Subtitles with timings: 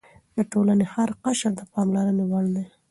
[0.35, 2.65] د ټولنې هر قشر د پاملرنې وړ دی.